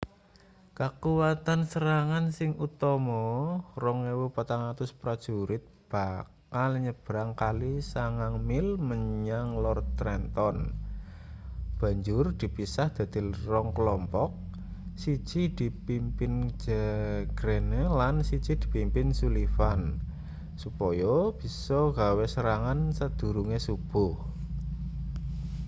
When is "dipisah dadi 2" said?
12.41-13.77